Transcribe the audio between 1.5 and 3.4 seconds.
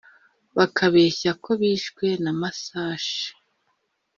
zishwe n’amasashe